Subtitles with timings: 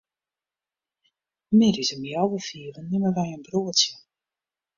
[1.57, 3.93] Middeis om healwei fiven nimme wy in broadsje.